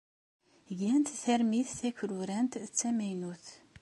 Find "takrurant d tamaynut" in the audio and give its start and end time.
1.79-3.45